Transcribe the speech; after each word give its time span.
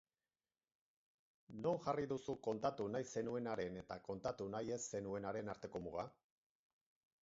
Non 1.65 1.77
jarri 1.83 2.07
duzu 2.13 2.35
kontatu 2.49 2.89
nahi 2.97 3.09
zenuenaren 3.17 3.79
eta 3.85 4.01
kontatu 4.11 4.49
nahi 4.59 4.75
ez 4.79 4.83
zenuenaren 4.97 5.57
arteko 5.59 5.89
muga? 5.89 6.13